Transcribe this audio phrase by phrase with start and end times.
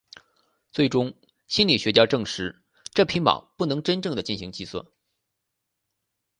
[0.71, 1.13] 最终
[1.47, 4.83] 心理学家证实这匹马不能真正地进行计算。